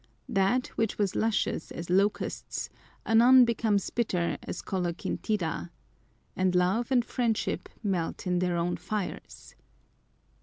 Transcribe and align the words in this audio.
"That 0.27 0.65
which 0.69 0.97
was 0.97 1.15
luscious 1.15 1.69
as 1.69 1.91
locusts, 1.91 2.71
anon 3.05 3.45
becomes 3.45 3.91
bitter 3.91 4.39
as 4.41 4.63
coloquintida;" 4.63 5.69
and 6.35 6.55
love 6.55 6.91
and 6.91 7.05
friend 7.05 7.37
ship 7.37 7.69
melt 7.83 8.25
in 8.25 8.39
their 8.39 8.57
own 8.57 8.77
fires. 8.77 9.53